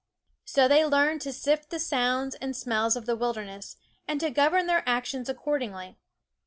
So 0.45 0.67
they 0.67 0.83
learn 0.83 1.19
to 1.19 1.31
sift 1.31 1.69
the 1.69 1.77
sounds 1.77 2.33
and 2.33 2.55
smells 2.55 2.95
of 2.95 3.05
the 3.05 3.15
wilder 3.15 3.45
ness, 3.45 3.77
and 4.07 4.19
to 4.19 4.31
govern 4.31 4.65
their 4.65 4.81
actions 4.89 5.29
accordingly. 5.29 5.95